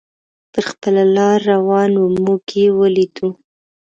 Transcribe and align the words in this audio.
پر 0.53 0.63
خپله 0.71 1.03
لار 1.15 1.37
روان 1.51 1.91
و، 1.97 2.03
موږ 2.23 2.41
یې 2.59 2.67
ولیدو. 2.79 3.29